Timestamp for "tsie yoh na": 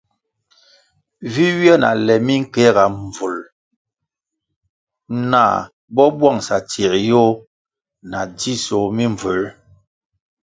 6.69-8.19